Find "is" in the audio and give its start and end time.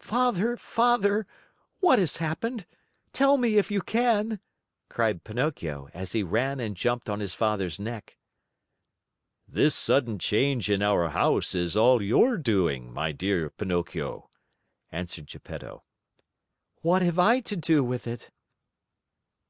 11.54-11.74